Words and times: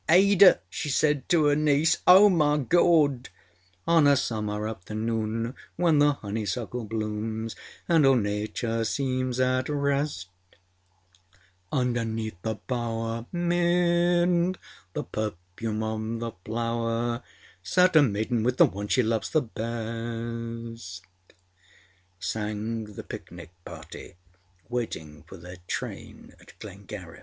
âAda,â 0.09 0.57
she 0.67 0.89
said 0.89 1.29
to 1.29 1.45
her 1.45 1.55
nieceâ¦ 1.55 1.99
Oh, 2.07 2.27
my 2.27 2.57
Gawd!ââ¦ 2.57 3.27
âOn 3.87 4.11
a 4.11 4.17
summer 4.17 4.67
afternoon, 4.67 5.53
when 5.75 5.99
the 5.99 6.13
honeysuckle 6.13 6.85
blooms, 6.85 7.55
And 7.87 8.03
all 8.03 8.15
Nature 8.15 8.83
seems 8.83 9.39
at 9.39 9.69
rest, 9.69 10.29
Underneath 11.71 12.35
the 12.41 12.55
bower, 12.55 13.27
âmid 13.31 14.55
the 14.93 15.03
perfume 15.03 15.83
of 15.83 16.19
the 16.19 16.31
flower, 16.45 17.21
Sat 17.61 17.95
a 17.95 18.01
maiden 18.01 18.41
with 18.41 18.57
the 18.57 18.65
one 18.65 18.87
she 18.87 19.03
loves 19.03 19.29
the 19.29 19.43
bestâââ 19.43 21.01
sang 22.17 22.85
the 22.85 23.03
picnic 23.03 23.51
party 23.63 24.15
waiting 24.67 25.21
for 25.27 25.37
their 25.37 25.57
train 25.67 26.33
at 26.39 26.57
Glengariff. 26.59 27.19